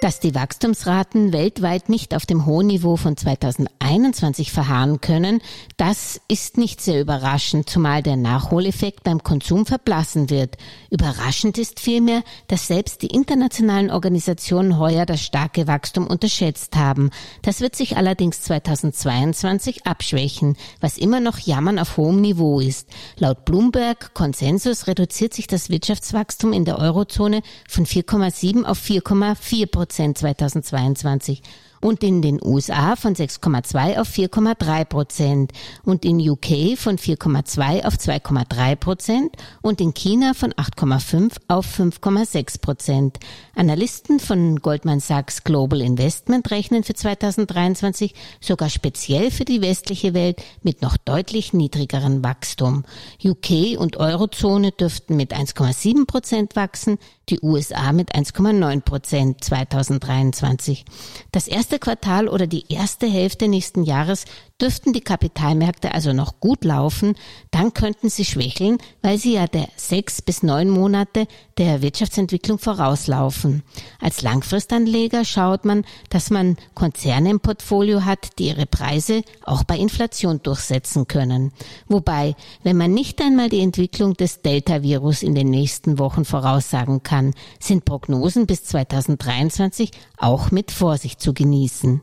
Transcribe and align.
Dass 0.00 0.20
die 0.20 0.32
Wachstumsraten 0.32 1.32
weltweit 1.32 1.88
nicht 1.88 2.14
auf 2.14 2.24
dem 2.24 2.46
hohen 2.46 2.68
Niveau 2.68 2.94
von 2.94 3.16
2021 3.16 4.52
verharren 4.52 5.00
können, 5.00 5.42
das 5.76 6.20
ist 6.28 6.56
nicht 6.56 6.80
sehr 6.80 7.00
überraschend, 7.00 7.68
zumal 7.68 8.04
der 8.04 8.14
Nachholeffekt 8.14 9.02
beim 9.02 9.24
Konsum 9.24 9.66
verblassen 9.66 10.30
wird. 10.30 10.56
Überraschend 10.90 11.58
ist 11.58 11.80
vielmehr, 11.80 12.22
dass 12.46 12.68
selbst 12.68 13.02
die 13.02 13.08
internationalen 13.08 13.90
Organisationen 13.90 14.78
heuer 14.78 15.04
das 15.04 15.20
starke 15.20 15.66
Wachstum 15.66 16.06
unterschätzt 16.06 16.76
haben. 16.76 17.10
Das 17.42 17.60
wird 17.60 17.74
sich 17.74 17.96
allerdings 17.96 18.42
2022 18.42 19.84
abschwächen, 19.84 20.56
was 20.80 20.96
immer 20.96 21.18
noch 21.18 21.40
Jammern 21.40 21.80
auf 21.80 21.96
hohem 21.96 22.20
Niveau 22.20 22.60
ist. 22.60 22.88
Laut 23.16 23.44
Bloomberg 23.44 24.14
Konsensus 24.14 24.86
reduziert 24.86 25.34
sich 25.34 25.48
das 25.48 25.70
Wirtschaftswachstum 25.70 26.52
in 26.52 26.64
der 26.64 26.78
Eurozone 26.78 27.42
von 27.68 27.84
4,7 27.84 28.62
auf 28.62 28.78
4,4 28.78 29.66
Prozent 29.66 29.87
2022 29.88 31.40
und 31.80 32.02
in 32.02 32.22
den 32.22 32.40
USA 32.42 32.96
von 32.96 33.14
6,2 33.14 33.98
auf 34.00 34.08
4,3 34.08 34.84
Prozent 34.84 35.52
und 35.84 36.04
in 36.04 36.18
UK 36.18 36.76
von 36.76 36.98
4,2 36.98 37.84
auf 37.84 37.94
2,3 37.94 38.76
Prozent 38.76 39.36
und 39.62 39.80
in 39.80 39.94
China 39.94 40.34
von 40.34 40.52
8,5 40.52 41.36
auf 41.48 41.66
5,6 41.78 42.60
Prozent. 42.60 43.18
Analysten 43.54 44.20
von 44.20 44.60
Goldman 44.60 45.00
Sachs 45.00 45.44
Global 45.44 45.80
Investment 45.80 46.50
rechnen 46.50 46.84
für 46.84 46.94
2023 46.94 48.14
sogar 48.40 48.70
speziell 48.70 49.30
für 49.30 49.44
die 49.44 49.60
westliche 49.60 50.14
Welt 50.14 50.42
mit 50.62 50.82
noch 50.82 50.96
deutlich 50.96 51.52
niedrigeren 51.52 52.22
Wachstum. 52.24 52.84
UK 53.24 53.78
und 53.78 53.96
Eurozone 53.96 54.72
dürften 54.72 55.16
mit 55.16 55.34
1,7 55.34 56.06
Prozent 56.06 56.56
wachsen, 56.56 56.98
die 57.28 57.40
USA 57.40 57.92
mit 57.92 58.14
1,9 58.14 58.80
Prozent 58.82 59.44
2023. 59.44 60.84
Das 61.32 61.48
erste 61.68 61.78
Quartal 61.78 62.28
oder 62.28 62.46
die 62.46 62.64
erste 62.70 63.06
Hälfte 63.06 63.46
nächsten 63.46 63.84
Jahres 63.84 64.24
Dürften 64.60 64.92
die 64.92 65.02
Kapitalmärkte 65.02 65.94
also 65.94 66.12
noch 66.12 66.40
gut 66.40 66.64
laufen, 66.64 67.14
dann 67.52 67.74
könnten 67.74 68.10
sie 68.10 68.24
schwächeln, 68.24 68.78
weil 69.02 69.16
sie 69.16 69.34
ja 69.34 69.46
der 69.46 69.68
sechs 69.76 70.20
bis 70.20 70.42
neun 70.42 70.68
Monate 70.68 71.28
der 71.58 71.80
Wirtschaftsentwicklung 71.80 72.58
vorauslaufen. 72.58 73.62
Als 74.00 74.22
Langfristanleger 74.22 75.24
schaut 75.24 75.64
man, 75.64 75.84
dass 76.10 76.30
man 76.30 76.56
Konzerne 76.74 77.30
im 77.30 77.38
Portfolio 77.38 78.04
hat, 78.04 78.40
die 78.40 78.48
ihre 78.48 78.66
Preise 78.66 79.22
auch 79.44 79.62
bei 79.62 79.78
Inflation 79.78 80.42
durchsetzen 80.42 81.06
können. 81.06 81.52
Wobei, 81.86 82.34
wenn 82.64 82.76
man 82.76 82.92
nicht 82.92 83.22
einmal 83.22 83.50
die 83.50 83.60
Entwicklung 83.60 84.14
des 84.14 84.42
Delta-Virus 84.42 85.22
in 85.22 85.36
den 85.36 85.50
nächsten 85.50 86.00
Wochen 86.00 86.24
voraussagen 86.24 87.04
kann, 87.04 87.32
sind 87.60 87.84
Prognosen 87.84 88.46
bis 88.46 88.64
2023 88.64 89.92
auch 90.16 90.50
mit 90.50 90.72
Vorsicht 90.72 91.20
zu 91.20 91.32
genießen. 91.32 92.02